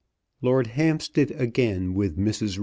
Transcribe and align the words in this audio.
LORD 0.41 0.65
HAMPSTEAD 0.65 1.29
AGAIN 1.39 1.93
WITH 1.93 2.17
MRS. 2.17 2.59